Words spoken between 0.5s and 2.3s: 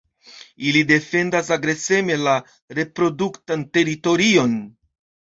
Ili defendas agreseme